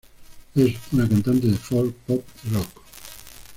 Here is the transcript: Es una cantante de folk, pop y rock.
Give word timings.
Es 0.55 0.77
una 0.93 1.07
cantante 1.07 1.45
de 1.45 1.55
folk, 1.55 1.93
pop 2.07 2.23
y 2.45 2.49
rock. 2.55 2.81